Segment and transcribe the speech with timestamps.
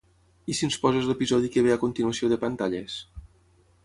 [0.51, 2.97] I si ens poses l'episodi que ve a continuació de "Pantalles"?